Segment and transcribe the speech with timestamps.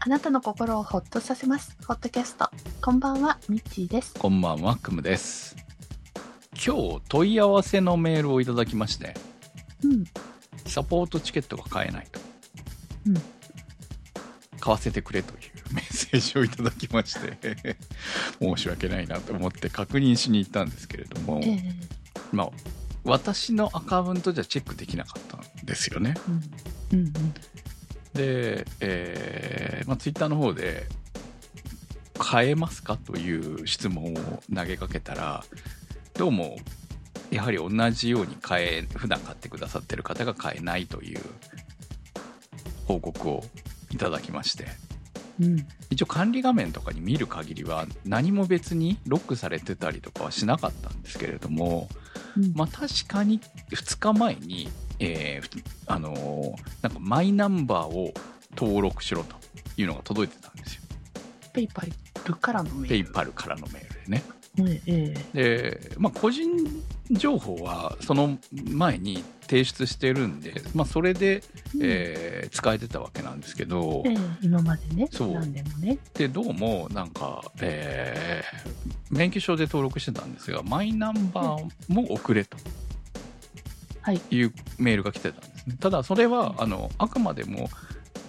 [0.00, 1.76] あなたの心をほっとさせます。
[1.86, 2.48] ホットキャスト。
[2.80, 4.14] こんばんは、ミッチーです。
[4.14, 5.56] こんばんは、くむです。
[6.54, 9.14] 今日、問い合わせのメールをいただきまして、
[9.82, 10.04] うん。
[10.66, 12.20] サポートチケットが買えないと。
[13.06, 13.14] うん
[14.60, 15.40] 買わせてくれという
[15.72, 17.76] メッセージをいただきまして、
[18.42, 21.74] 申し訳ないなと思って確認しに行ったんですけれども、ええ
[22.32, 22.50] まあ、
[23.04, 26.14] 私のアカウントじゃチェックできなかったんですよね。
[26.92, 26.98] うん。
[26.98, 27.34] うんうん。
[28.18, 30.86] で、えーまあ、ツイッターの方で、
[32.18, 32.96] 買えますか？
[32.96, 35.44] という質問を投げかけたら、
[36.14, 36.56] どうも、
[37.30, 41.20] やはり同じように買え、普段買ってくださってる方が買えないという
[42.86, 43.44] 報告を
[43.92, 44.66] いただきまして、
[45.40, 45.66] うん。
[45.90, 51.88] 一応管理画面とかに見る限りは何も別にロックされてたりとかはしなかったんですけれども、
[52.38, 52.52] うん。
[52.54, 54.68] まあ確かに2日前に、
[55.00, 55.48] えーふ
[55.86, 56.52] あのー
[56.82, 58.12] なんかマイナンバーを
[58.56, 59.36] 登録しろと
[59.76, 60.82] いうのが届いてたんですよ。
[61.52, 61.82] ペイパ
[62.26, 62.88] ルからのメール。
[62.88, 64.22] ペイパルからのメールでね。
[64.66, 66.50] えええで、まあ個人
[67.10, 71.42] 情報はその前に提出してるんで、まあそれで、
[71.80, 75.08] ええー使えてたわけなんですけど、ええ今までね。
[75.10, 75.98] そう何でもね。
[76.14, 82.56] で、どうもなんか、えー免許証で登録してたんですが、マイナンバーも送れと。
[84.02, 84.20] はい。
[84.30, 85.76] いうメールが来てたんですね。
[85.80, 87.68] ただそれは、あの、あくまでも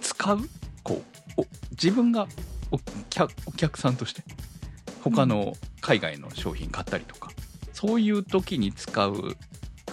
[0.00, 0.40] 使う、
[0.82, 1.02] こ
[1.36, 2.26] う、お自分が
[2.70, 2.78] お
[3.10, 4.22] 客お客さんとして、
[5.02, 7.30] 他の海外の商品買ったりとか、
[7.72, 9.36] そういう時に使う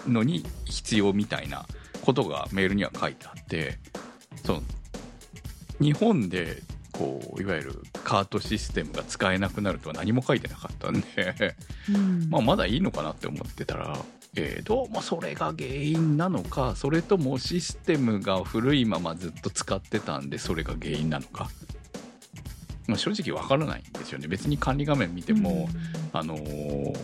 [0.08, 1.66] のに必要みたいな
[2.02, 3.78] ことがメールには書いてあって、
[4.46, 4.62] その、
[5.80, 11.56] 日本で、こう、いわゆるカートシステムが使えなくなるとは何も書いてなかったんで、
[11.94, 12.30] うん。
[12.30, 13.98] まあ、まだいいのかなって思ってたら、
[14.36, 21.50] えーどうもそれが原因なのか、それともシステムが古いままずっと使ってたんで、それが原因なのか。
[22.88, 24.28] まあ、正直わからないんですよね。
[24.28, 25.70] 別に管理画面見ても、
[26.14, 26.98] あのー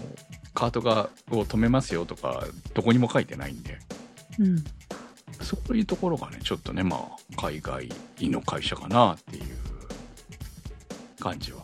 [0.56, 2.46] カートがを止めますよとか、
[2.76, 3.80] どこにも書いてないんで、
[4.40, 4.46] うん。
[4.46, 4.64] うん。
[5.42, 7.90] そういうところがね、ちょっとね、まあ、海外
[8.20, 9.44] の会社かなっていう
[11.20, 11.64] 感じは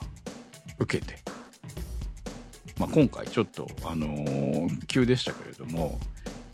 [0.79, 1.19] 受けて。
[2.79, 5.99] まあ、今回ちょっと、あのー急でしたけれども、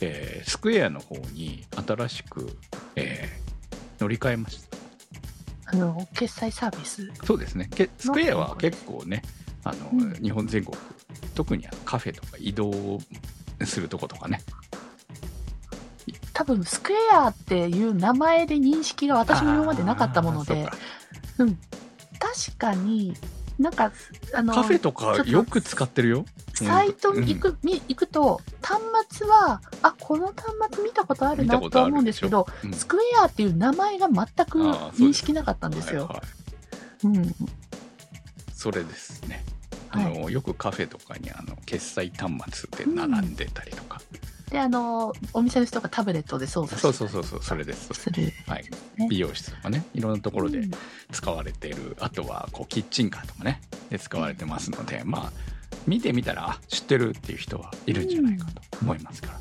[0.02, 2.58] えースクエアの方に新しく、
[2.98, 4.78] えー乗り換えました。
[5.68, 7.12] あの、決済サービス。
[7.24, 7.70] そうですね。
[7.74, 9.24] けスクエアは結構ね、
[9.64, 10.78] あの、うん日本全国、
[11.34, 13.00] 特にあのカフェとか移動
[13.64, 14.42] するとことかね。
[16.34, 20.78] 多分、スクエアっていう名前で認識が私も今までなかったものでうか、
[22.20, 23.16] 確かに、
[23.58, 23.92] なんか、
[24.34, 26.26] あの、カフェとかよく使ってるよ。
[26.56, 36.06] サイトに行く、み行くと、端末は、あ、この端末見たことあるなと思うんですけど、うんスクエアっていう名前が全く認識なかったんですよ。
[36.08, 36.46] はいはい
[37.06, 37.36] うん。
[38.54, 39.44] それですね。
[39.90, 44.02] あの、よくカフェとかにあの決済端末で並んでたりとか。
[44.50, 47.94] で、あの、お店の人がタブレットで操作してそうそうそうそう、それです。
[47.94, 48.32] する。
[48.48, 48.64] はい。
[48.98, 50.72] ね美容室とかね、いろんなところでうん
[51.12, 51.96] 使われている。
[52.00, 55.32] あとは、こう、キッチンカーとかね、で使われてますので、まあ、
[55.88, 59.40] 見てみたら、知ってるっていう人はいるんじゃないかと思いますから。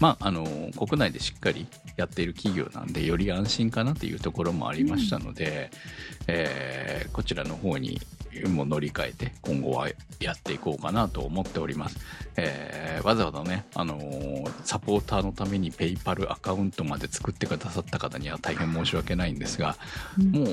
[0.00, 0.44] まあ、あの、
[0.76, 1.66] 国内でしっかり
[1.98, 5.70] やっている企業なんで、より安心かなというところもありましたので、
[6.28, 8.00] えーこちらの方に
[8.46, 9.88] も乗り換えて、今後は
[10.20, 11.98] やっていこうかなと思っております。
[12.36, 19.76] えーわざわざね、あのーサポーターのためにペイパルアカウントまで作ってくださった方には大変申し訳ないんですが、
[20.18, 20.46] うんもう、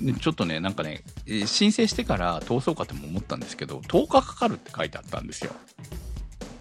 [0.00, 5.52] ねちょっとね、なんかね、えー申請してから通そうかとも思ったんですけど、10日かかるって書いてあったんですよ。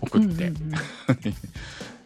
[0.02, 0.28] 送って。
[0.28, 0.74] うんうんうん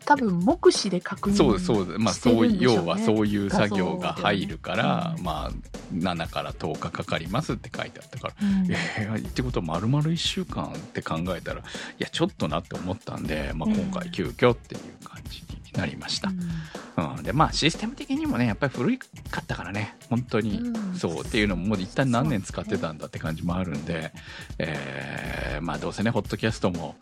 [0.08, 2.82] 多分、目視で確認そうそう、まあしてそういう、るんでしょうね。
[2.82, 5.24] 要はそういう作業が入るから、ねうん。
[5.26, 5.52] まあ、
[5.94, 8.72] 7から10日かかりますって書いてあったから、うん。
[8.72, 11.64] えー、ってことは丸々1週間って考えたら、い
[12.00, 16.30] や、ちょっとなって思ったんで、まあ今回急遽っていう感じになりました。
[16.30, 24.14] うん、で、まあシステム的にもね、やっぱり古かったからね、本当に、うんそうっていうのももう一旦何年使ってたんだって感じもあるんで、
[24.58, 26.96] えーまあどうせね、ホットキャストも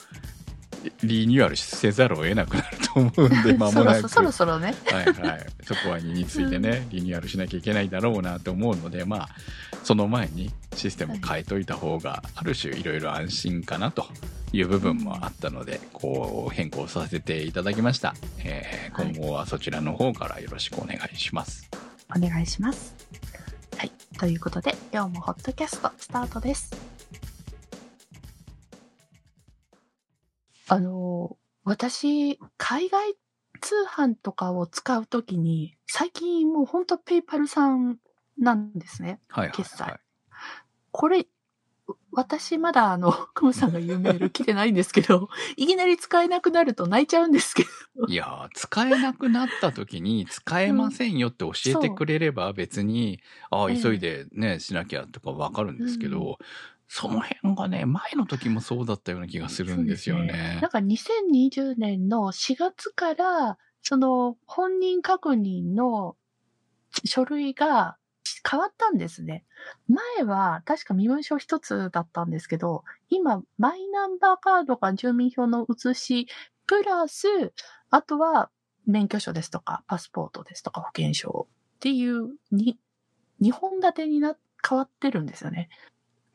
[1.04, 4.10] リニューアルせざるを得なくなると思うんで、 間もなく。
[4.10, 4.76] そろそろね。
[4.86, 5.46] はいはい。
[5.64, 9.30] そこはについてね、リニューアルしなきゃいけないだろうなと思うので、まあ、
[9.84, 14.08] その前にシステムを変えといた方が、ある種いろいろ安心かなと
[14.52, 18.16] いう部分もあったので、こう変更させていただきました。
[18.40, 21.70] えーはい今後はそちらの方からよろしくお願いします。
[22.16, 22.96] お願いします。
[23.78, 23.92] はい。
[24.18, 26.94] ということで、今日もホットキャストスタートです。
[30.67, 33.15] あの、私、海外
[33.62, 37.97] 通販とかを使うときに、最近もうほんとペイパルさん
[38.38, 39.19] なんですね。
[39.29, 39.57] はいはい、はい。
[39.57, 40.00] 決済
[40.91, 41.27] これ、
[42.12, 47.63] 私まだあの、 クムさんが言うメール来てないんですけど、 いきなり使えなくなると泣いちゃうんですけ
[47.95, 48.07] ど。
[48.07, 53.19] いやー、使えなくなった時に使えませんよって教えてくれれば別に、
[53.50, 56.44] ああ、ええ急いでね、しなきゃとかわかるんですけど、う
[56.88, 60.60] その辺がね、前の時もそうだったような気がするんですよそうね。
[60.62, 66.16] なんか2020年の4月から、その本人確認の
[67.04, 67.98] 書類が
[68.50, 69.44] 変わったんですね。
[69.88, 76.28] 前は確か身分証一つだったんですけど、今、マイナンバーカードが住民票の写し、
[76.68, 77.28] プラス、
[77.90, 78.50] あとは
[78.86, 82.78] 免許証ですとか、パスポートですとか、保険証っていうに、
[83.42, 84.36] 2本立てにな、
[84.68, 85.70] 変わってるんですよね。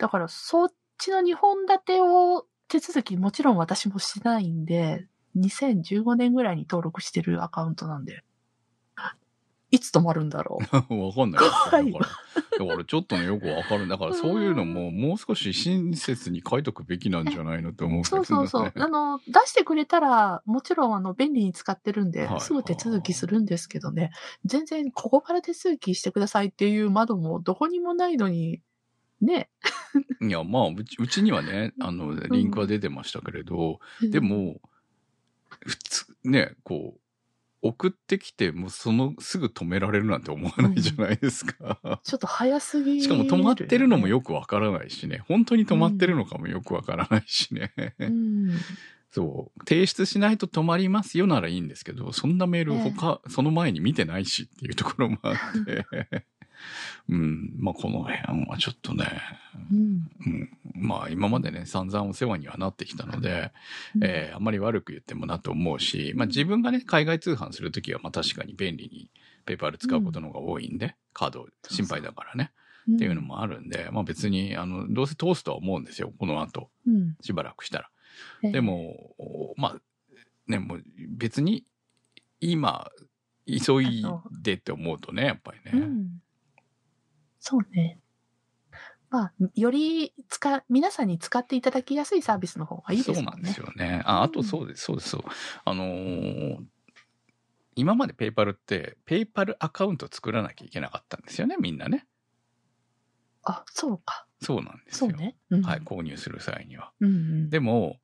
[0.00, 5.06] だから、そっちの2本立てを手続きもちろん私もしないんで、
[5.36, 8.24] 2015年ぐらいに登録してるアカウントなんで、
[9.70, 10.64] いつ止まるんだろう。
[11.06, 13.86] わかんない怖いだから、だからちょっとね、よくわかる。
[13.88, 18.04] だからそういうのも、もう少し親切に書いとくべきなんじゃないのって思うね。
[18.04, 18.72] そうそうそう。
[18.74, 24.10] あの、出してくれたら、もちろんあの、便利に使ってるんではい、すぐ手続きするんですけどね、
[24.44, 28.62] 全然ここから手続きしてくださいっていう窓もどこにもないのに、
[29.20, 29.48] ね。
[30.20, 34.60] いや、まあ、うちうちにはね、あの、リンクは出てましたけれど、で、も、
[35.66, 37.00] 普通、ね、こう、
[37.62, 42.00] 送ってきて、もうその、すぐ止められるなんて思わないじゃないですか。
[42.02, 45.22] ちょっと早すぎる、しかも止まってるのもよくわからないしね。
[45.28, 47.72] 本当に止まってるのかもよくわからないしね。
[47.98, 48.50] うん。
[49.10, 49.64] そう。
[49.66, 55.34] 提出しないと止まりますよならいいんですけど、そんなメール他、その前に見てないしっていうところもあっ
[55.64, 55.86] て。
[57.10, 57.52] うん。
[57.58, 59.04] まあ、この辺はちょっとね、
[59.72, 60.08] うん。
[60.26, 60.58] うん。
[60.74, 63.52] まあ、今までね、散々お世話にはなってきたので、
[64.00, 69.10] えーあんまり悪く言ってもなと思うし、まあ自分がね、海外通販するときは、まあ確かに便利に
[69.44, 72.52] ペーパール使うことの方が多いんで、カード心配だからね、
[72.92, 73.22] っっていうの。
[73.22, 77.16] もあるんで、まあ別に、あの、どうせ通すとは思うんですよ、この後、うん。
[77.20, 77.90] しばらくしたら。
[78.42, 79.14] ええで、も、
[79.56, 79.80] まあ、
[80.46, 81.64] ね、もう別に、
[82.40, 82.88] 今、
[83.46, 84.04] 急い
[84.42, 85.86] でって思うとね、やっぱりね。
[87.40, 87.58] うん。
[87.58, 87.98] そうね。
[89.10, 93.14] まあ、より使、皆さんに使っていただきやすいサービスの方がいいですね。
[93.16, 94.02] そうなんですよね。
[94.04, 95.22] あ、あとそうです、そうです、そう。
[95.64, 96.56] あのー
[97.76, 102.06] 今までペイパルって、ペイパルアカウント作らなきゃいけなかったんですよね、みんなね。
[103.44, 104.26] あ、そうか。
[104.42, 105.10] そうなんですよ。
[105.10, 105.36] そうね。
[105.50, 106.92] うんはい、購入する際には。
[107.00, 107.50] うんうん。
[107.50, 108.00] でも、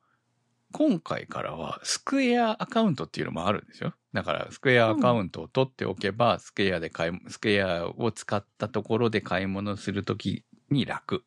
[0.77, 3.95] 今回からは、スクエアアカウントっていうのもあるんですよ。
[4.13, 11.25] だから、スクエアアカウントを取っておけば、スクエアで買い、スクエアを使ったところで買い物するときに楽。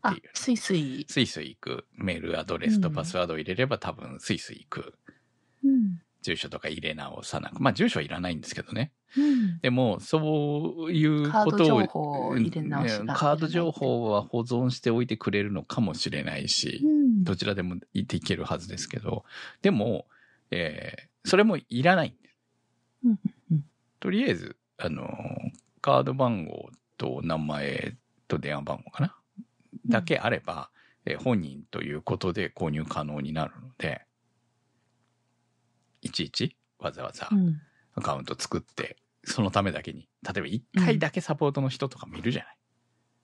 [0.00, 1.04] あっていう、スイスイ。
[1.10, 1.86] スイスイ行く。
[1.92, 4.94] メールアドレスとパスワードを入れれば多分スイスイ行く。
[5.62, 6.00] うん。
[6.22, 7.62] 住所とか入れ直さなく。
[7.62, 8.92] まあ、住所はいらないんですけどね。
[9.16, 9.60] うん。
[9.60, 11.78] でも、そういうカードことを、
[13.14, 16.95] カード情報は保存しておいてくれるのかもしれないし、うん。
[17.26, 19.24] どちらでもいていけるはずですけど、
[19.62, 20.06] でも、
[20.50, 22.14] えーそれもいらない
[23.98, 25.08] とりあえず、あの、
[25.80, 27.96] カード番号と名前
[28.28, 29.16] と電話番号かな、
[29.88, 30.70] だけあれば、
[31.04, 34.06] えー本人ということで購入可能になるので、
[36.02, 37.60] いちいちわざわざうん。
[37.94, 42.56] アカウント作って、そのためだけに、例えば一回だけサポートの人とかもいるじゃない。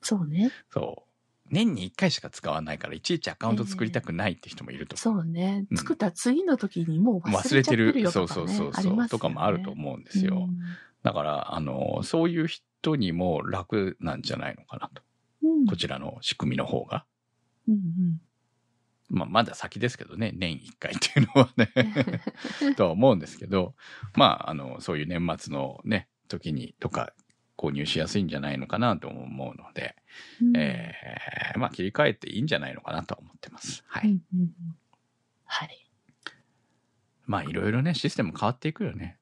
[0.00, 0.50] そうね。
[0.70, 1.11] そう。
[1.52, 5.22] 年に一回しか使わないから、いちいちアカウント作りたくないって人もいると思う。
[5.22, 5.74] そうねう。
[5.74, 8.28] ん作った次の時にもう忘忘れてるる、そう。
[8.28, 10.48] そうそうそう、ねとかもあると思うんですよ。
[11.02, 15.02] だから、あの、そういう人にも楽なんじゃないのかなと。
[15.42, 15.66] うん。
[15.66, 17.04] こちらの仕組みの方が。
[17.68, 18.20] うんうん。
[19.10, 21.70] まあ、まだ先ですけどね、年一回っていうのはね、
[22.76, 23.74] とは思うんですけど、
[24.16, 27.12] まあ、あの、そういう年末のね、時にとか
[27.62, 29.94] 購入しやすいんじゃないのかなと思うので、
[30.42, 33.84] うんえーまあ、切り替えていいんじゃないのかなとは思ってます。
[33.86, 34.10] はい。
[34.10, 34.52] うんうんうん
[35.44, 35.86] はい。
[37.26, 39.18] まあ、いろいろね、システム変わっていくよね。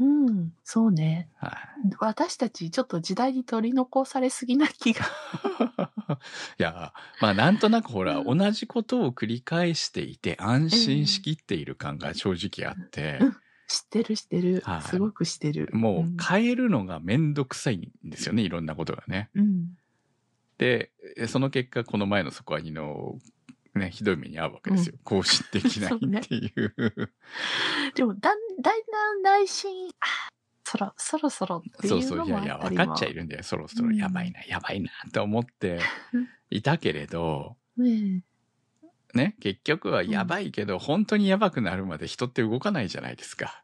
[0.00, 0.52] うん。
[0.64, 1.28] そうね。
[1.36, 1.94] はい。
[2.00, 5.04] 私たちちょっと時代に取り残されすぎな気が。
[6.58, 13.36] いや、まあなんとなくほら、うん同じことを繰り返していて安心しきっている感が正直あって、うん
[13.72, 14.82] 知ってる知ってるはい。
[14.82, 15.70] すごく知ってる。
[15.72, 19.30] もう変えるのがめんどくさいんですよね、いろんなことがね。
[19.34, 19.68] うん。
[20.58, 20.90] で、
[21.26, 23.18] その結果、この前の底上げの、
[23.74, 24.96] ね、ひどい目に遭うわけですよ。
[25.04, 26.74] 更新できないっていう。
[27.94, 30.28] でも、だん、だんだん内心、あ
[30.64, 33.20] そろ、そろそろっていそうそう、うのいやいや、分かっちゃいる。
[33.20, 33.42] るんだよ。
[33.42, 35.80] そろそろうんやばいな、やばいな、と思って
[36.50, 38.22] いたけれど、ね
[39.14, 43.61] ね、結局はやばいけど、本当にやばくなるまで人って動かないじゃないですか。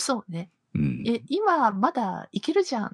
[0.00, 0.50] そうね。
[0.74, 1.04] うん。
[1.06, 2.90] え、今まだいけるじゃんっ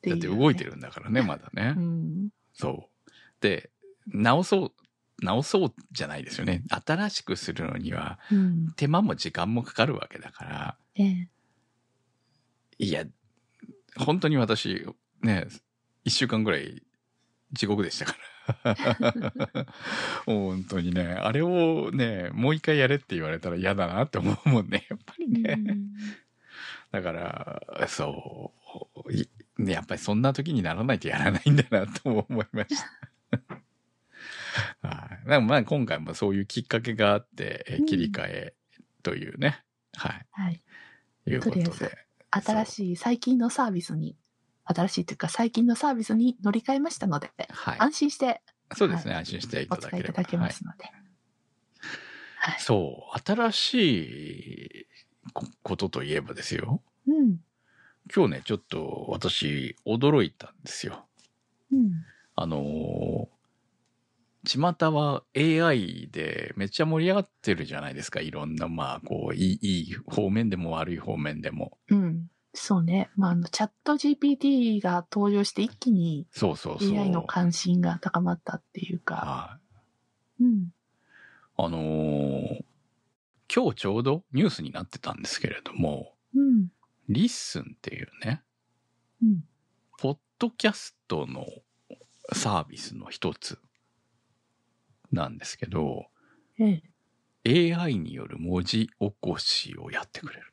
[0.00, 0.64] ていう、だって動いて。
[0.64, 1.74] るんだからね、まだね。
[1.76, 2.28] うん。
[2.52, 3.10] そう。
[3.40, 3.70] で、
[4.06, 4.72] 直そう、
[5.20, 6.62] 直そうじゃないですよね。
[6.68, 8.72] 新しくするのにはうん。
[8.76, 11.28] 手間も時間もかかるわけだから、ええ。
[12.78, 13.04] いや、
[13.96, 14.86] 本当に私、
[15.22, 15.46] ね、
[16.04, 16.82] 一週間ぐらい
[17.52, 18.28] 地獄でしたから。
[20.24, 25.58] 本当にね、あれをね、もう一回やれって言われたら嫌だなって思うもんね、やっぱりね。
[26.92, 28.52] うんだから、そ
[29.06, 29.28] う、い
[29.58, 33.58] ね、やっぱりそんな時にならないとやらないんだなとも思いました。
[34.88, 35.28] はい。
[35.28, 38.54] でもまあ今回もそういうきっかけがあって、切り替え
[39.02, 39.62] というね、
[39.96, 40.62] はい、はい。
[41.26, 41.98] いうこととりあえずで。
[42.30, 44.16] 新しい最近のサービスに、
[44.64, 47.76] 新しいというか最近のサービスに乗り換えましたので、はい。
[47.80, 48.42] 安心して
[48.74, 50.04] そうですね、は安心していおただければ。
[50.04, 50.84] 使いいただけますので。
[52.38, 52.60] はい。
[52.60, 54.86] そう、新しい
[55.32, 56.82] こことといえばですよ。
[57.06, 57.38] うん。
[58.14, 61.06] 今日ね、ちょっと私驚いたんですよ。
[61.72, 61.92] うん。
[62.34, 68.20] あのー、巷は AI でめっちゃ盛り上がってるじゃないですか。
[68.20, 71.76] いろんな、まあ、こう、いい、いい方面でも悪い方面でも。
[71.90, 72.30] うん。
[72.54, 73.10] そうね。
[73.16, 76.98] まあ、あの、チャット GPT が登場して一気にそうそうそう。
[76.98, 79.14] AI の関心が高まったっていうか。
[79.16, 79.58] は
[80.40, 80.44] い。
[80.44, 80.68] うん。
[81.56, 82.64] あのー
[83.54, 86.68] 今日ちょうどニュースになってたんですけれども、うん。
[87.08, 88.42] LISTEN っていうね、
[89.22, 89.44] うん。
[89.98, 91.46] ポッドキャストの
[92.32, 93.58] サービスの一つ
[95.10, 96.06] なんですけど、
[96.60, 96.82] え
[97.44, 97.74] え。
[97.74, 100.52] AI による文字起こしをやってくれる。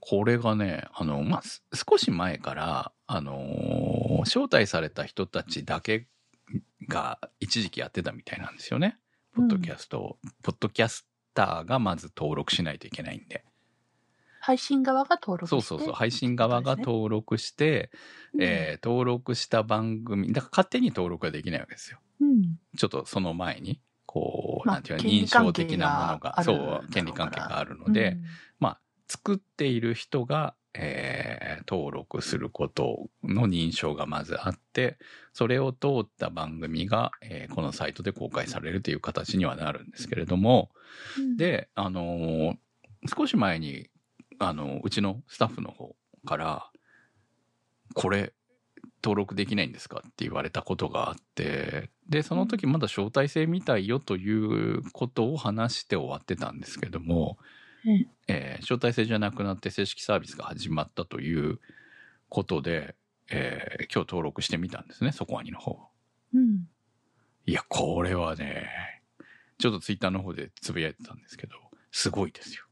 [0.00, 6.08] これがね、あの、まあ、す少し前から、あのー招待された人たちだけ
[6.88, 8.98] が一時期やってたみたいなんですよね。
[9.34, 13.44] ポッドキャストを、ポッドキャスターがまず登録しないといけないんで。
[14.40, 15.66] 配信側が登録して。
[15.66, 15.94] そうそうそう。
[15.94, 17.90] 配信側が登録して、
[18.40, 21.98] えー登録した番組、だから勝手に登録はできないわけですよ。
[22.20, 22.58] ーうん。
[22.76, 28.24] ちょっとその前に、こう、まあなんていう認証的なものが、そう、権利関係があるので、うん
[28.58, 34.96] まあ、作っている人が、えー登録することの認証がまずあって、
[35.34, 40.70] それを通った番組が、えーこのサイトで公開されるという形にはなるんですけれども、
[41.18, 42.56] うん、で、あのー
[43.06, 43.90] 少し前に、
[44.40, 45.94] あのうちのスタッフの方
[46.24, 46.70] から、
[47.94, 48.32] これ、
[49.02, 57.38] 登録できないんですかって言われたことがあって、で、その時まだ招待制みたいよということを話して終わってたんですけども、
[57.88, 61.58] ええー招待制じゃなくなって正式サービスが始まったという
[62.28, 62.94] ことで、
[63.30, 65.78] えー今日登録してみたんですね、そこアニの方。
[66.34, 66.68] うん。
[67.46, 68.68] いや、これはね、
[69.58, 71.56] ちょっとツイッターの方でつぶやいてたんですけど、
[71.90, 72.64] すごいですよ。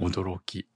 [0.00, 0.60] 驚き。
[0.60, 0.66] い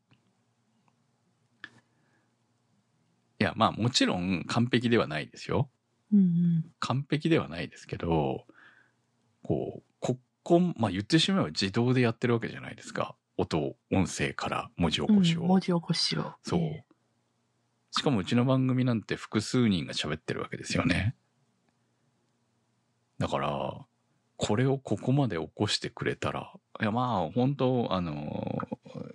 [3.38, 5.70] や、まあもちろん完璧ではないですよ。
[6.12, 6.64] うんうん。
[6.78, 8.44] 完璧ではないですけど、
[9.42, 13.16] こう、ここ、まあ言ってしまえば自動でやってるわけじゃないですか。
[13.40, 15.40] 音、音声から文字起こしを。
[15.42, 16.34] うん文字起こしを。
[16.42, 16.84] そうえ
[17.92, 21.16] しかもうちの番組なんて複数人が喋ってるわけですよね。
[23.18, 23.86] だから、
[24.36, 28.58] これをここまで起こしてくれたら、いやまあ本当、あの、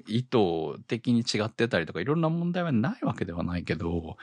[0.07, 4.17] 意図的に違ってたりとかいろんな問題はないわけではないけど、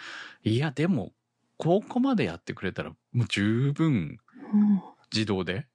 [0.44, 1.12] いやでも、
[1.56, 4.18] ここまでやってくれたらもう十分
[5.12, 5.66] 自動で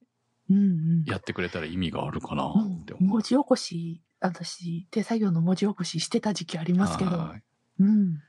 [0.49, 0.57] うん。
[0.57, 1.03] うんうん。
[1.05, 3.09] やってくれたら意味があるかなうんって思う。
[3.09, 7.11] 文字起こし、私、手作業の文字起こししてた時期ありますけど。
[7.11, 7.43] はい
[7.79, 8.21] うん。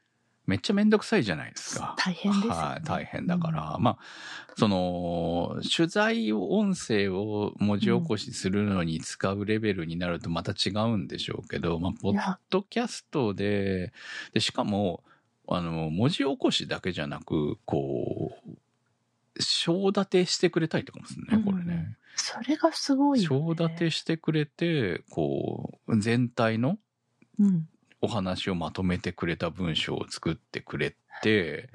[0.46, 1.94] めっちゃめんどくさいじゃないですか。
[1.98, 3.76] 大変ですよねはい、大変だから。
[3.80, 3.98] まあ、
[4.56, 13.92] その、取材を、音声を文字起こしするのに使うレベルになるとまた違うんでしょうけど、まあ、ポッドキャストで、
[14.32, 15.04] で、しかも、
[15.48, 21.97] あの、文字起こしだけじゃなく、こう、章立てしてくれたりとかもするね、これね。
[22.18, 23.38] それがすごいよ、ね。
[23.46, 26.78] 章立てしてくれて、こう、全体の
[27.38, 27.68] うん。
[28.00, 31.68] お話をまとめてくれた文章を作ってくれて、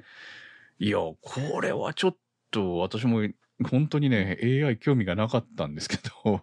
[0.78, 2.16] いや、これはちょっ
[2.50, 3.28] と私も
[3.62, 6.40] 本当にね、AI 興味がなかったんですけど、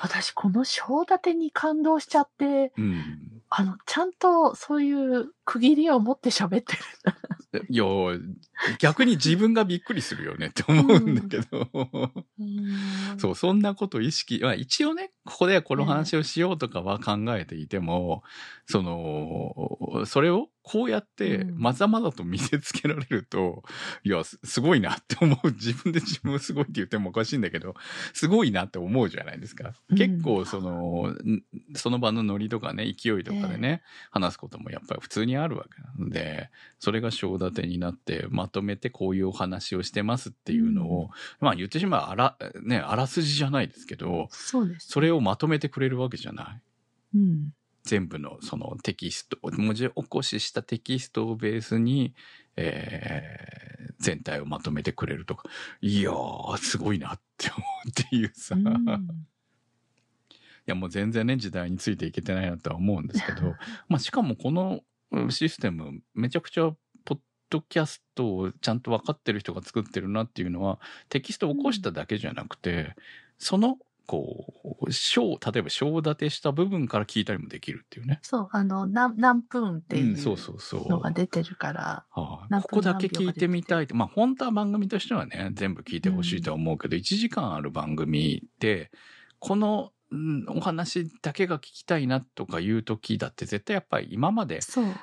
[0.00, 3.42] 私、この章立てに感動しちゃって、うん。
[3.50, 6.82] あの、ちゃんとそういう区切りを持って喋ってる。
[7.68, 7.84] いや、
[8.78, 11.68] 逆に自分がびっくりするよねって思うんだけど、
[12.38, 13.18] うん。
[13.18, 18.22] そう、そんなこと意識、まあ一応ね、ここでこの話をしようとかは考えていても、
[18.66, 23.62] その、それをこうやってうんまざまざと見せつけられると、
[24.04, 25.50] いや、すすごいなって思う。
[25.52, 27.74] 自分で自分をすごいって言ってもおかしいんだけど、
[28.12, 29.74] すごいなって思うじゃないですか。
[29.88, 31.42] うん結構その、ん
[31.74, 44.88] その場のノリとかね、勢いとかでね、話すこともやっぱり普通にあるわけなので、それが章立てになって、まとめてこういうお話をしてますっていうのを、まあ言ってしまえばあら、ね、あらすじじゃないですけど、そうです。
[44.88, 46.62] それをまとめてくれるわけじゃない。
[47.16, 47.54] うん。
[47.84, 52.14] 全部のそのテキスト、文字起こししたテキストをベースに、
[52.56, 53.62] えー
[54.02, 55.44] 全体をまとめてくれるとか、
[55.80, 59.06] いやー、すごいなって思うっていうさ、いうん。
[60.66, 63.54] やもう全然ね、時代についていけてないなとは思うんですけど、
[63.88, 66.72] まあしかもこのうんシステム、めちゃくちゃ、
[67.04, 72.94] ポッドキャストをちゃんと分かってる人が作ってるなっていうのは、テキストを起こしただけじゃなくて、
[73.38, 78.18] その、こう、章、例えば章立てした部分から聞いたりもできるっていうね。
[78.22, 80.88] そう、あの、何、何分っていうん、そうそうそう。
[80.88, 82.04] のが出てるから。
[82.12, 88.90] ここだけ聞いてみたいって、まあ本当は番組としてはね、全部聞いてほしいとは思うけど、1時間ある番組で、
[89.38, 94.60] この、うんお話だけが聞きたいなとかいう時だって絶対やっぱり今まで。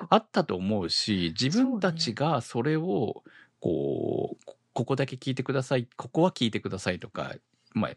[0.10, 3.24] あったと思うし、自分たちがそれを、
[3.60, 7.34] こう、ここだけ聞いてください、ここは聞いてくださいとか、
[7.74, 7.92] まあ、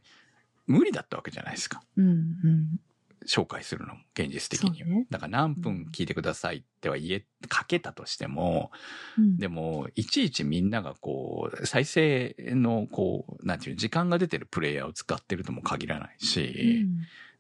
[0.67, 1.83] 無理だったわけじゃないですか。
[1.97, 2.81] うん、うん。
[3.27, 4.89] 紹介するのも、現実的には。
[4.89, 8.71] ねだから何分聞いてくださいっては言え、かけたとしても、
[9.19, 16.87] うんでも、いちいちみんながこう、再生のこう、なんていうの時間が出てるプレイヤーを使ってるとも限らないし、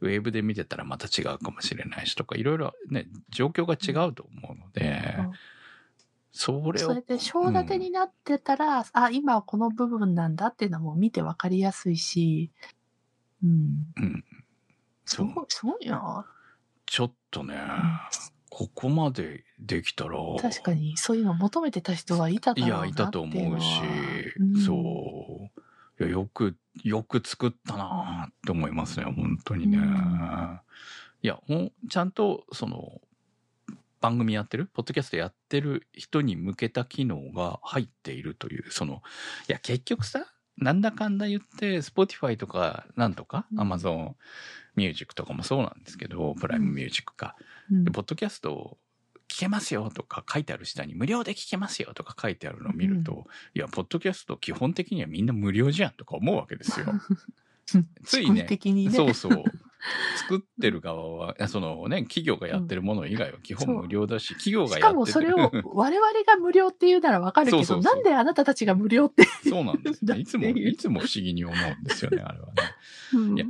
[0.00, 5.32] ウェブで見てたらまた違うかもしれないしとか、いろいろね、状況が違うと思うので、うん
[6.34, 12.50] それをそれ、で、章立てになってたら、あ、今はこの部分なんだっていうのも見てわかりやすいし、
[13.42, 13.92] うん。
[13.96, 14.24] うん。
[15.04, 15.60] そうす。
[16.86, 17.56] ちょっとね、
[18.50, 23.80] ここまでできたら、確かに、そういうのを求めてた人はいただいや、ろうなっていたと思うし、
[24.38, 25.50] うんそ
[25.98, 26.04] う。
[26.04, 29.78] いや、よく、よく作ったなって思いますね、本当にね。
[29.78, 30.60] うん
[31.24, 33.00] いや、ほん、ちゃんと、その、
[34.00, 39.02] 番組やってる、ポッドキャストやってる人に向けた機能が入っているという、その、
[39.48, 40.26] いや、結局さ、
[40.62, 44.14] なんだかんだ言って、Spotify とか、なんとか、うん Amazon
[44.76, 47.36] Music とかもそうなんですけど、プライムミュージックか。
[47.92, 48.78] ポッドキャスト
[49.28, 56.86] 聞けますよとか書いてある下に無料で聞けますよとか書いてあるのを見ると、いや、ポッドキャスト基本的にはみんな無料じゃんとか思うわけですよ。
[58.04, 58.42] ついね
[58.90, 58.96] ね。
[58.96, 59.44] そうそう。
[60.16, 64.92] 作ってる側は、そのね、企業がやってるもの以外は基本無料だし、企業がしやってる。
[64.92, 69.24] かもそれを 我々が無料って言うならわかるけど、なんであなたたちが無料って。
[69.48, 70.20] そうなんですだね。
[70.22, 72.52] いつも、いつも不思議に思うんですよね、あれはね。
[73.14, 73.46] うんいや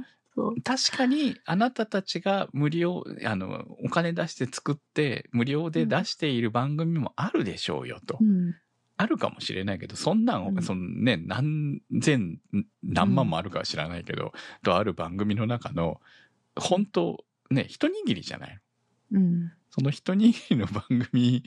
[0.64, 8.16] 確かに、あなたたちが無料、あの、お金出して作って、無料で出している番組もあるでしょうよと。
[8.18, 8.54] うん
[8.98, 12.38] あるかもしれないけど、そんなん、うんそのね、何千、
[12.84, 16.00] 何万もあるかは知らないけど、とある番組の中の、
[16.56, 18.60] 本当ね、一握りじゃない。
[19.12, 19.52] うん。
[19.70, 21.44] その一握りの番組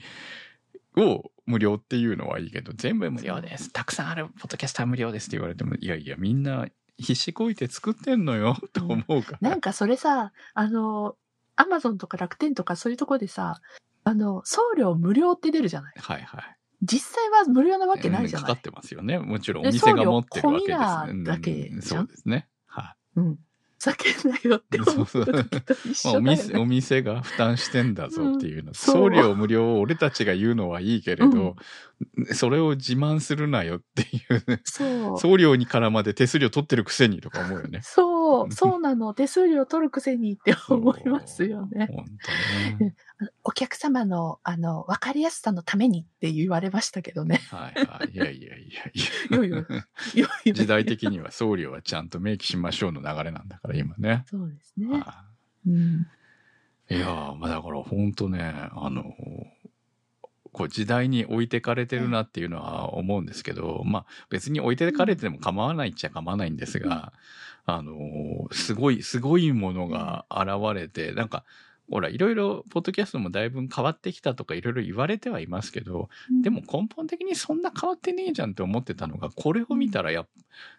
[0.96, 3.72] を無料っていうのはいいけど、全部無料です。
[3.72, 6.66] たくさんあるポッドキャスター無料ですって言われても、いやいや、みんな
[6.98, 9.50] 必死こいて作ってんのよ、と思うから。
[9.50, 11.16] なんかそれさ、あの、
[11.56, 13.60] アマゾンとか楽天とかそういうところでさ、
[14.04, 16.56] あの、送料無料って出るじゃないはいはい。
[16.82, 19.18] 実際は無料なわけないじゃないうんかかってますよね。
[19.18, 22.48] もちろんおで店が持ってるわけです送料込みなだけうんそうですね。
[22.66, 23.20] はい。
[23.20, 23.38] うん。
[23.78, 26.66] ふざけんなよって思う時と一まあ、お緒だよ店、おね。
[26.66, 28.74] 店が負担してんだぞっていうの。
[28.74, 31.56] そう送料無料を俺たちが言うのはいいけれど、
[32.32, 34.60] それを自慢するなよっていうね。
[34.64, 35.18] そう。
[35.18, 37.80] 送料にからまで手数料取ってるくせにとか思うよね。
[37.82, 39.14] そう、そうなの。
[39.14, 41.88] 手数料取るくせにって思いますよね。
[41.92, 42.94] 本当ね。
[43.44, 47.40] お客様の、あの、わかりやすさのためにって言われましたけどね。
[47.50, 48.10] はいはい。
[48.12, 49.64] いやいやいやいいやいやや。
[50.44, 54.24] いや時代的には送料はちゃんと明記しましょうの流れなんだから今ね。
[54.26, 54.98] そうですね。
[54.98, 55.24] は
[55.66, 56.06] うん。
[56.90, 58.40] いいやー、まあだから本当ね、
[58.72, 59.14] あの、
[60.52, 67.12] こう時代に置いてかれてるなっていうのは思うんですけど、まあ別に置いてかれても構わないっちゃ構わないんですが、
[67.64, 71.44] あの、すごい、すごいものが現れて、なんか、
[71.90, 76.08] ほら、いろいろ、ポッドキャストもだいぶ変わってきたとかいろいろ言われてはいますけど、
[76.42, 80.28] でも根本的にそんな変わってねえじゃんって思ってたのが、これを見たらやっ、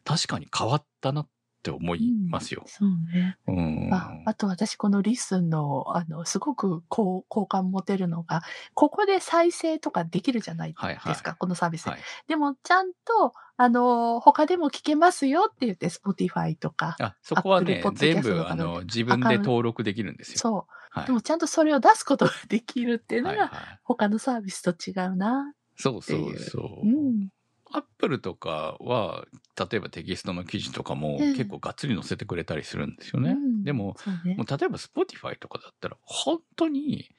[0.04, 2.64] 確かに変わったなっって思いますよ。
[2.68, 3.38] そうね。
[3.48, 3.90] うん。
[3.94, 8.42] ああと私このリスンの、あの、すごく好好感持てるのが、
[8.74, 11.90] ここで再生とかできるじゃないですか、はいはいこのサービス。
[11.90, 12.00] はい。
[12.28, 16.96] でもちゃんと、あの、他でも聞けますよって言って、Spotify とか。
[17.00, 20.38] あ、そこはね全部、あの、自分で登録できるんですよ。
[20.38, 20.78] そう。
[20.98, 21.06] はい。
[21.08, 23.80] でもちゃんとそれを出すことができるっていうのはいはいが、。
[23.84, 25.54] 他のサービスと違うな。
[25.76, 26.88] そうそうっていうそう。
[26.88, 27.30] うん。
[27.72, 29.26] アップルとかは、
[29.58, 33.32] 例えばテキストの記事とかもうん結構がっつり載せてくれたりするんですよね。
[33.32, 37.10] うんでも、そうねもう例えば Spotify とかだったら、本当に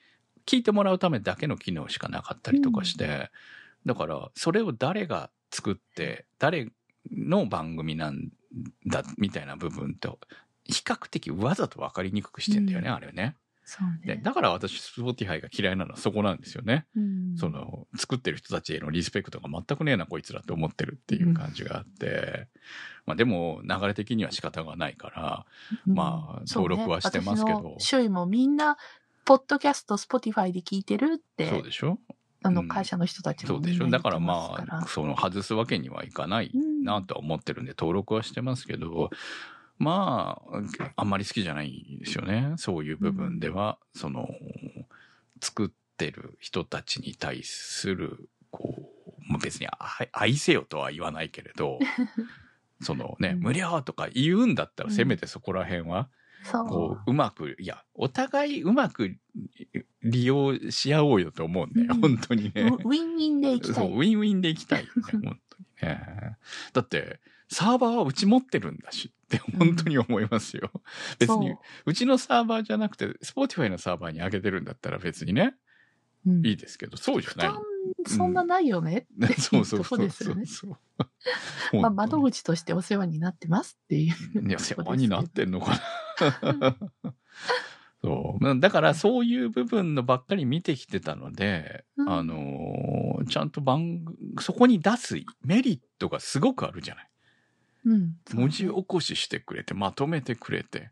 [0.47, 3.31] 聞いてもらうためだけの機能しかなかったりとかして、
[3.85, 6.73] だから、それを誰が作って、誰
[7.11, 8.31] の番組なん
[8.87, 10.19] だ、みたいな部分と、
[10.65, 13.37] 比較的わざと分かりにくくしてんだよね、うんあれね。
[14.05, 14.21] ね。
[14.23, 16.87] だから私、Spotify が嫌いなのはそこなんですよね。
[16.97, 17.37] うん。
[17.37, 22.49] そ、の、作ってる人たちへのリスペクトが全くねえな、こいつらって思ってるっていう感じがあって、
[23.07, 25.47] まあでも、流れ的には仕方がないから、
[25.87, 25.95] うん。
[25.95, 27.59] まあ登録はしてますけど。
[27.59, 28.77] 私の周囲もみんな、
[29.25, 31.99] ポッドキャスト、Spotify で聞いてるって、そうでしょ？
[32.43, 32.69] あの、うん。
[32.69, 33.91] 会社の人たちそうでしょ？
[33.91, 36.51] だからますからまあ、その外すわけにはいかない
[36.83, 39.11] なとは思ってるんで、登録はしてますけど、
[39.79, 42.55] まあ、あんまり好きじゃないですよね。
[42.57, 44.29] そういう部分では、その、
[45.41, 48.75] 作ってる人たちに対する、こ
[49.07, 49.69] う、まあ別に
[50.01, 51.79] 愛愛せよとは言わないけれど、
[52.83, 56.09] そのね、うん無料とか言うんだったら、せめてそこら辺は、
[56.43, 56.67] そう。
[56.67, 59.17] こう、うまく、いや、お互いうまく
[60.03, 62.63] 利用し合おうよと思うんだよ、うん本当にね。
[62.63, 63.93] ウウィンウィンで行きたそう、い。
[63.93, 65.39] ウィンウィンで行きたいよね、本当に
[65.83, 66.37] ね。
[66.73, 70.71] だって、サーバーはうち持ってるんだしって本当に思いますよ。
[71.19, 75.55] 別にそう、うちのサーバーじゃなくて、スポーティファイのサーバーに上げてるんだったら別にね、
[76.27, 77.51] うんいいですけど、そうじゃない。
[78.07, 80.47] そんなないよねってい そうそうそうですよね。
[80.47, 80.79] そう
[81.71, 81.81] そう。
[81.81, 84.49] まあ、窓口としてお世話になってますっていう。
[84.49, 85.81] いや、世話になってんのか
[86.43, 86.77] な。
[88.03, 88.61] そう。
[88.61, 97.11] だから、そういう部分のばっかり見てきてたので、うんあのーちゃんと番組、そこに出すメリットがすごくあるじゃない。
[97.85, 98.17] うん。
[98.33, 100.91] 文字起こししてくれて、まとめてくれて、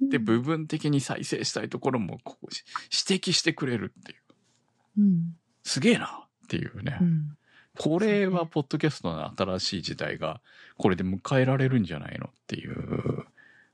[0.00, 2.64] で、うん部分的に再生したいところもこうし
[3.08, 5.02] 指摘してくれるっていう。
[5.02, 5.36] うん。
[5.62, 6.98] すげえなっていうね。
[7.00, 7.36] うん。
[7.78, 10.40] これは、ポッドキャストの新しい時代が、
[10.76, 13.24] これで迎えられるんじゃないのっていう、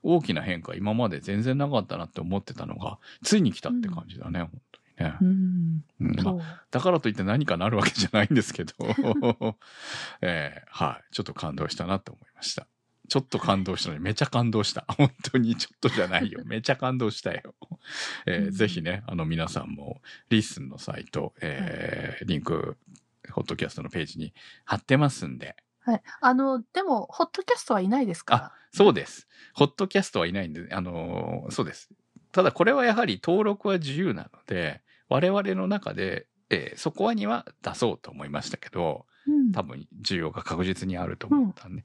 [0.03, 5.23] 大きな変化、今まで全然なかったなって思ってたのが、ついに来たって感じだね、本当にねう。
[5.23, 5.83] ん。
[6.01, 6.63] うんまあ。
[6.71, 8.73] だからといって何かなるわけじゃないんですけど、
[10.21, 12.67] えーはい、ちょっと感動したなと思いました。
[13.07, 14.85] ちょっと感動したのに、めちゃ感動した。
[14.89, 16.41] 本当にちょっとじゃないよ。
[16.45, 17.55] めちゃ感動したよ。
[18.25, 22.77] えーうんぜひね、あの皆さんも、リッスンのサイト、えーリンク、
[23.31, 24.33] ポッドキャストのページに
[24.65, 26.01] 貼ってますんで、はい。
[26.19, 29.27] あの、でも、ホットキャストはいないですかそうです。
[29.53, 31.89] ホットキャストはいないんで、あのーそうです。
[32.33, 39.51] ただこれはやはり登録は自由なので、我々の中で、えーそこには出そうと思いましたけど、うん。
[39.51, 41.83] 多分需要が確実にあると思ったんで、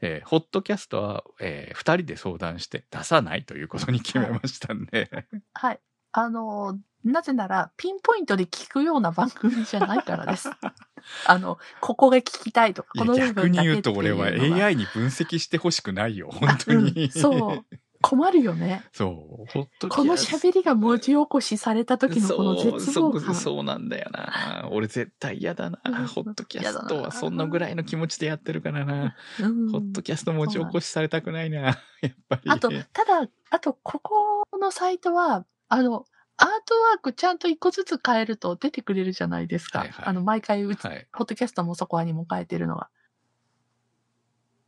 [0.00, 5.10] えーホットキャストは、えー二人で相談して出さないということに決めましたんで、
[5.54, 5.80] はい。
[6.12, 10.50] あの、なぜなら、ピンポイントで聞くような番組じゃないからです。
[11.26, 17.04] あの、ここが聞きたいとか、この部逆に言う分だけっていうと俺は AI に分析してほしくないよ、本当に。
[17.04, 17.66] うんそう。
[18.02, 18.84] 困るよね。
[18.92, 19.10] そう。
[19.10, 23.34] ホットキャストこの喋りが文字起こしされた時のこの絶望そう感。
[23.34, 24.68] そうなんだよな。
[24.72, 26.06] 俺絶対嫌だなうん。
[26.06, 29.16] ホットキャストはそんなぐらいの気持ちでやってるからな。
[29.40, 31.60] うんホットキャスト文字起こしされたくないな。
[32.02, 32.50] やっぱり。
[32.50, 36.04] あと、ただ、あと、ここのサイトは、あの、
[36.36, 39.80] アートワークちゃんと一個ずつ変えると出てくれるじゃないですか。
[39.80, 41.08] はいはいあの、毎回はい。
[41.12, 42.90] ホットキャストもそこにも変えてるのは。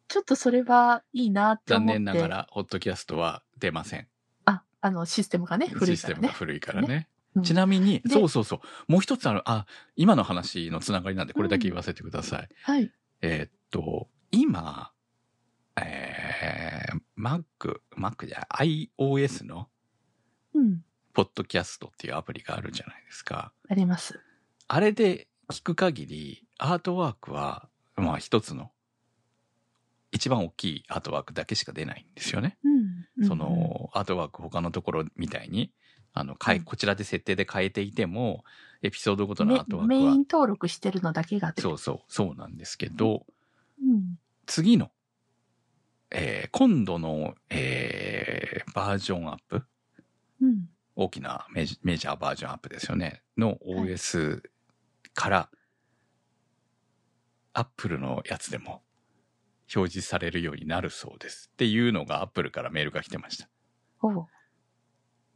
[0.09, 1.95] ちょっとそれはいいなって思って。
[1.95, 2.29] 残念なが。
[2.29, 4.07] ら、ホットキャストは出ません。
[4.45, 6.29] あ、あの、システムがね、古いからねシステムが。
[6.33, 7.09] 古いからね。
[7.09, 8.61] うんちなみに、でそうそうそう。
[8.87, 12.49] もう一つある、あ、今の話のつながりなんで、これだけ言わせてください。
[12.63, 12.93] はい。
[13.23, 14.93] えーっと、今、
[15.77, 19.69] えー、Mac、Mac じゃない iOS の
[20.55, 20.85] うん。
[21.13, 23.53] ポッドキャストっていうアプリがあるじゃないですか。
[23.69, 24.21] あります。
[24.69, 28.71] あれで聞く限り、アートワークは、まあ一つの、
[30.15, 32.57] 一番大きいアートワークだけしか出ないんですよね。
[33.19, 33.27] うん。
[33.27, 35.73] その、アートワーク他のところみたいに、
[36.13, 38.45] あの、変え、うんこちらで設定で変えていても、
[38.83, 43.27] エピソードごとうん、のメアートワークはメイン、登録してるのだけがそうそう、そうなんですけど、
[43.83, 44.19] うん。
[44.47, 44.93] 次の、
[46.13, 49.65] えー今度の、えーバージョンアップ
[50.41, 50.69] うん。
[50.95, 53.23] 大きなメジメジャーバージョンアップですよね。
[53.37, 54.43] の OS
[55.13, 55.51] から、
[57.53, 58.83] アップルのやつでも
[59.75, 63.49] 表示されるようになるそうですっていうのが Apple からメールが来てました。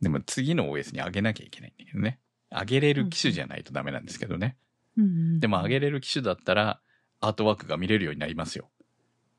[0.01, 2.21] でも次の OS に上げなきゃいけないんだけどね。
[2.51, 4.57] 上げれる機種じゃないとダメなんですけどね。
[4.97, 6.81] うんうんでも上げれる機種だったら
[7.21, 8.69] アートワークが見れるようになりますよ。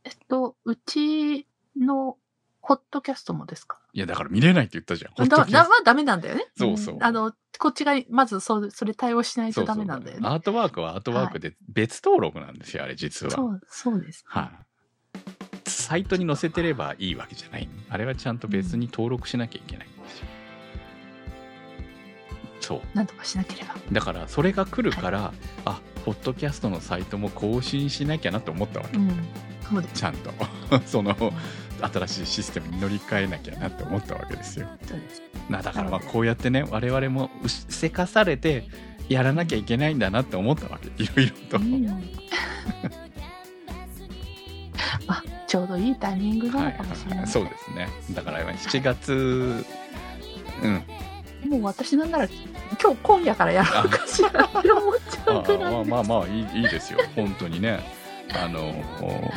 [0.04, 1.48] えっと、うち
[1.78, 2.18] の
[2.62, 3.80] ホットキャストもですか？
[3.94, 5.12] いやだから見れないって言ったじゃん。
[5.14, 6.46] ホッだ、トキャストだはダメなんだよね。
[6.58, 10.28] そうそうんあの、こっちが、まずそ、それ対応しないとダメなんだよね。
[10.28, 13.32] アートワークはアートワークで別登録なんですよ、あれ実は。
[13.32, 14.24] そう、そうです。
[14.28, 14.52] はい、
[15.90, 17.68] サイトに載せてればいいわけじゃない。
[17.90, 20.28] あれはちゃんと別に登録しなきゃいけないんですよ。
[22.60, 22.82] そう。
[22.94, 23.74] なんとかしなければ。
[23.92, 25.34] だからそれが来るから、
[25.66, 28.98] あ、ポッドキャストのサイトも更新しなきゃなと思ったわけ。
[28.98, 29.10] うん。
[29.68, 29.96] そうです。
[29.96, 30.32] ちゃんと。
[30.86, 31.34] その
[31.82, 34.68] 新しいシステムに乗り換えなきゃなって思ったわけですよ。
[34.86, 35.24] そうです。
[35.50, 38.68] なだからまあこうやってね我々もうせかされて
[39.08, 41.98] やらなきゃいけないんだなって思ったわけいろいろと、うんあ、
[45.50, 46.72] ちょうどいいタイミングなはい。
[46.74, 47.20] のかもしれない。
[47.20, 47.90] はいそうですね。
[48.12, 49.66] だから7月
[50.64, 50.84] うん。
[51.50, 52.28] もう私なんなら、
[52.82, 57.00] 今日今夜からやろうかしらって思っちゃうくらまあまあまあいいいいですよ。
[57.16, 57.80] 本当にね
[58.34, 58.74] あの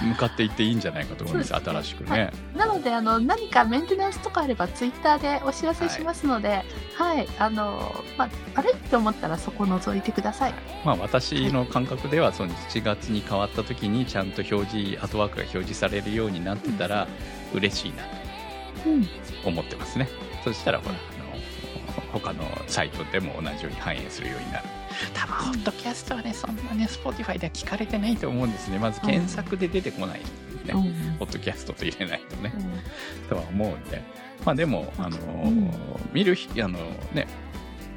[0.02, 1.60] 向かっていっていいんじゃないかと思いますすね。
[1.64, 6.64] 新しくね、なので、あの、何かメンテナンスとかあれば、ツイッターでお知らせしますので、
[6.96, 10.54] はい、あの、まあ、あれって思ったらそこ覗いてください。
[10.84, 17.06] まあ私の感覚ではその7月に変わった時にちゃんと表示アートワークが表示されるようになってたら
[17.54, 18.02] 嬉しいな
[18.84, 19.08] とうん。
[19.44, 20.08] 思ってますね。
[20.44, 20.96] そしたらほらあ
[21.96, 24.64] の他のサイトでも同じように反映するようになる
[25.14, 28.78] 多分ホットキャストはねそんなね Spotify では聞かれてないと思うんですね。
[28.78, 30.26] まず検索で出てこないね、
[30.74, 31.18] うん。
[31.18, 32.52] ポッドキャストと入れないとね。
[32.54, 33.28] うん。
[33.28, 34.02] とは思うんで。
[34.44, 35.70] まあでもあの、うん。
[36.12, 36.78] 見る人あの
[37.12, 37.26] ね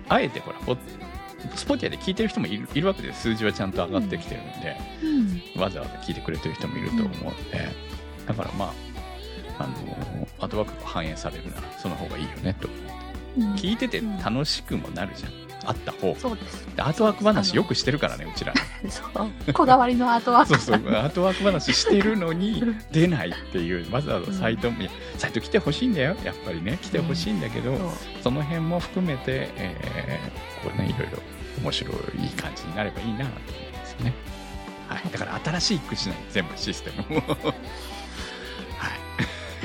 [0.10, 0.78] あえてほらポ
[1.56, 4.78] スポティアで聞いてる人もいるいるわけで数字はちゃんと上がってきてるんで、
[5.56, 5.62] うん。
[5.62, 7.12] わざわざ聞いてくれてる人もいると思うん
[7.52, 7.68] で、
[8.28, 9.74] だからまああの
[10.40, 12.68] アートワークが反映されるならその方がいいよねと。
[13.38, 13.54] うん。
[13.54, 16.14] 聞いてて楽しくもなるじゃんあった方。
[16.14, 16.66] がそうです。
[16.76, 18.54] でアートワーク話よくしてるからねうちら
[18.90, 19.04] そ
[19.50, 19.54] う。
[19.54, 20.60] こだわりのアートワーク。
[20.60, 20.90] そうそう。
[20.96, 26.78] アートワーク話してるのに出ないっていうわざわざサイトもいやサイト来てほしいんだよやっぱりね。
[26.82, 27.90] 来てほしいんだけど、そう。
[28.24, 31.20] その辺も含めて、えーこうねいろいろ
[31.62, 33.34] 面白いいい感じになればいいなと思い
[33.74, 34.14] ますよね。
[34.90, 35.04] はい。
[35.12, 37.22] だから新しいくしない全部システムを。
[37.22, 37.26] はい。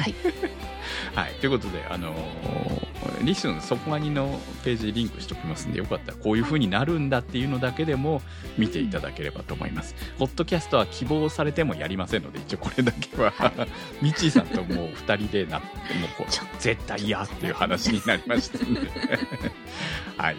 [0.00, 0.14] はい。
[1.14, 2.89] はい、ということで、あのー
[3.22, 8.22] リスのそこがにのページリンクしておきますんで、よかったらこういう風になるんだっていうのだけでも
[8.58, 9.94] 見ていただければと思います。
[10.18, 13.32] ホットキャストは希望されてもやりませんので、一応これだけは、
[14.02, 18.80] ミッチーさんともう2人でなって、もう絶対嫌っていう話になりましたんで、
[20.16, 20.36] はい。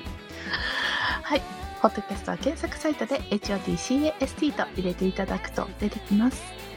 [1.24, 1.42] はい。
[1.82, 6.71] ホットキャストは検索サイトで HOTCAST と入れていただくと出てきます。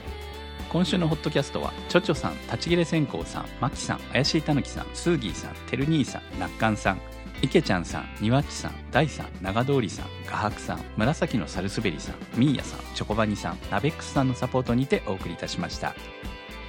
[0.75, 7.01] 今週のホットキャストはチョチョさん立ち切れ線香さんマキさん怪しいたぬきさんスーギーさんてる兄さんなっかんさん
[7.43, 15.95] 池ちゃんさんにわっちさん大さん長通りさん画伯さん紫のサルスベリさんミーヤさんチョコバニさんナベックスさんのサポートにてお送りいたしました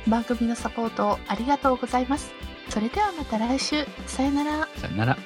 [0.08, 2.32] 番組のサポートをありがとうございます。
[2.70, 3.86] それではまた来週。
[4.06, 4.68] さよなら。
[4.76, 5.18] さよなら